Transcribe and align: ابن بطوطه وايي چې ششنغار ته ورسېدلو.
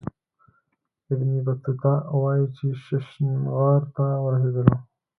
ابن 1.13 1.29
بطوطه 1.45 1.93
وايي 2.21 2.45
چې 2.55 2.65
ششنغار 2.83 3.81
ته 3.95 4.05
ورسېدلو. 4.23 4.75